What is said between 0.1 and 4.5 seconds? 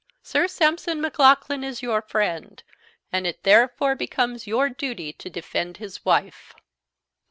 Sir Sampson Maclaughlan is your friend, and it therefore becomes